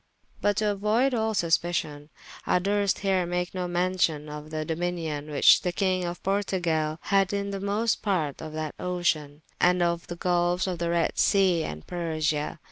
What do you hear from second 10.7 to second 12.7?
the Redde Sea and Persia.